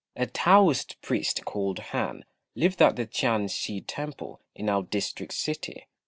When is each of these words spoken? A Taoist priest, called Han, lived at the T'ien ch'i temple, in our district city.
A 0.15 0.25
Taoist 0.25 0.99
priest, 1.03 1.45
called 1.45 1.77
Han, 1.93 2.25
lived 2.55 2.81
at 2.81 2.95
the 2.95 3.05
T'ien 3.05 3.47
ch'i 3.47 3.83
temple, 3.85 4.41
in 4.55 4.67
our 4.67 4.81
district 4.81 5.35
city. 5.35 5.85